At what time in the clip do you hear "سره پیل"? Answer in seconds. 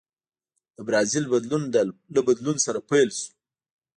2.65-3.09